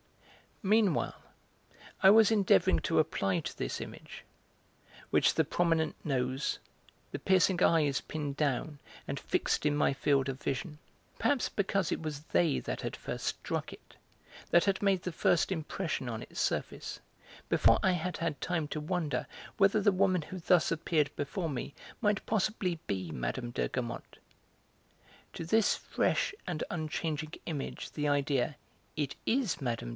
Meanwhile 0.63 1.21
I 2.03 2.09
was 2.11 2.31
endeavouring 2.31 2.79
to 2.81 2.97
apply 2.99 3.39
to 3.41 3.57
this 3.57 3.81
image, 3.81 4.23
which 5.11 5.33
the 5.35 5.43
prominent 5.43 5.95
nose, 6.03 6.57
the 7.11 7.19
piercing 7.19 7.61
eyes 7.63 8.01
pinned 8.01 8.37
down 8.37 8.79
and 9.07 9.19
fixed 9.19 9.65
in 9.65 9.75
my 9.75 9.93
field 9.93 10.27
of 10.29 10.41
vision 10.41 10.77
(perhaps 11.19 11.49
because 11.49 11.91
it 11.91 12.01
was 12.01 12.21
they 12.25 12.59
that 12.59 12.81
had 12.81 12.95
first 12.95 13.25
struck 13.25 13.73
it, 13.73 13.95
that 14.51 14.65
had 14.65 14.83
made 14.83 15.01
the 15.03 15.11
first 15.11 15.51
impression 15.51 16.09
on 16.09 16.21
its 16.23 16.39
surface, 16.39 16.99
before 17.49 17.79
I 17.83 17.91
had 17.91 18.17
had 18.17 18.39
time 18.41 18.67
to 18.69 18.79
wonder 18.79 19.27
whether 19.57 19.81
the 19.81 19.91
woman 19.91 20.21
who 20.23 20.39
thus 20.39 20.71
appeared 20.71 21.15
before 21.15 21.49
me 21.49 21.73
might 22.01 22.25
possibly 22.27 22.79
be 22.85 23.11
Mme. 23.11 23.49
de 23.51 23.67
Guermantes), 23.67 24.19
to 25.33 25.43
this 25.45 25.75
fresh 25.75 26.33
and 26.47 26.63
unchanging 26.69 27.33
image 27.47 27.91
the 27.91 28.07
idea: 28.07 28.57
"It 28.95 29.15
is 29.25 29.59
Mme. 29.59 29.89